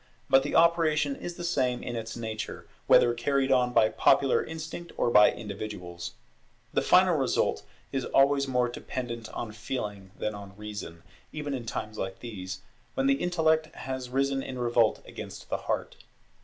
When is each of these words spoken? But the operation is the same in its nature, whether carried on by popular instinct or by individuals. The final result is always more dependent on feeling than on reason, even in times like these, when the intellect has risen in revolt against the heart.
But 0.31 0.41
the 0.41 0.55
operation 0.55 1.15
is 1.15 1.35
the 1.35 1.43
same 1.43 1.83
in 1.83 1.95
its 1.95 2.17
nature, 2.17 2.67
whether 2.87 3.13
carried 3.13 3.51
on 3.51 3.71
by 3.71 3.89
popular 3.89 4.43
instinct 4.43 4.91
or 4.97 5.11
by 5.11 5.31
individuals. 5.31 6.13
The 6.73 6.81
final 6.81 7.15
result 7.15 7.61
is 7.91 8.03
always 8.05 8.47
more 8.47 8.67
dependent 8.67 9.29
on 9.29 9.51
feeling 9.51 10.09
than 10.17 10.33
on 10.33 10.57
reason, 10.57 11.03
even 11.31 11.53
in 11.53 11.67
times 11.67 11.99
like 11.99 12.17
these, 12.17 12.61
when 12.95 13.05
the 13.05 13.21
intellect 13.21 13.67
has 13.75 14.09
risen 14.09 14.41
in 14.41 14.57
revolt 14.57 15.03
against 15.05 15.51
the 15.51 15.57
heart. 15.69 15.97